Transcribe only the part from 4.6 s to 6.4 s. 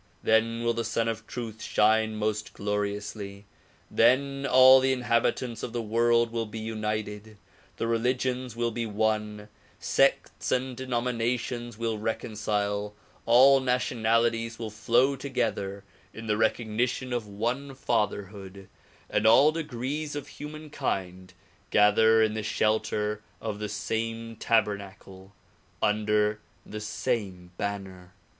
the inhabitants of the world